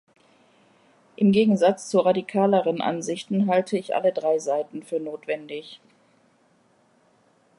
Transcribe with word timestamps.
Im 1.15 1.31
Gegensatz 1.31 1.87
zu 1.87 1.99
radikaleren 1.99 2.81
Ansichten 2.81 3.47
halte 3.47 3.77
ich 3.77 3.93
alle 3.95 4.11
drei 4.11 4.39
Seiten 4.39 4.81
für 4.81 4.99
notwendig. 4.99 5.79